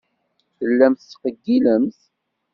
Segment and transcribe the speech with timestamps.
[0.57, 1.99] Tellamt tettqeyyilemt.